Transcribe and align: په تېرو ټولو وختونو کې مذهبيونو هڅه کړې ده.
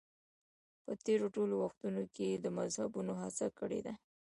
په 0.85 0.93
تېرو 1.05 1.27
ټولو 1.35 1.53
وختونو 1.63 2.03
کې 2.15 2.27
مذهبيونو 2.57 3.13
هڅه 3.21 3.45
کړې 3.59 3.79
ده. 3.85 3.93